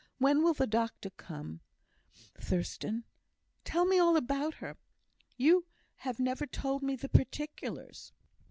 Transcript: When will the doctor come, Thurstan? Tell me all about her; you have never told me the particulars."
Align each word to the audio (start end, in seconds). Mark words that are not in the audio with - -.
When 0.17 0.41
will 0.41 0.55
the 0.55 0.65
doctor 0.65 1.11
come, 1.11 1.59
Thurstan? 2.35 3.03
Tell 3.63 3.85
me 3.85 3.99
all 3.99 4.17
about 4.17 4.55
her; 4.55 4.75
you 5.37 5.67
have 5.97 6.19
never 6.19 6.47
told 6.47 6.81
me 6.81 6.95
the 6.95 7.07
particulars." 7.07 8.11